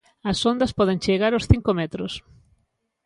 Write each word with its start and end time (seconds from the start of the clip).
As 0.31 0.39
ondas 0.51 0.75
poden 0.79 1.01
chegar 1.05 1.31
ós 1.37 1.47
cinco 1.51 1.71
metros. 1.79 2.13